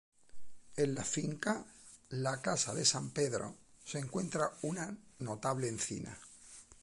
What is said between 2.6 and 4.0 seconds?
de San Pedro" se